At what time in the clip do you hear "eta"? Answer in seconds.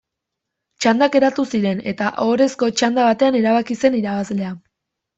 1.93-2.09